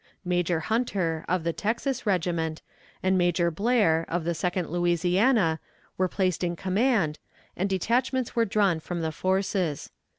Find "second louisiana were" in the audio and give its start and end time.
4.33-6.07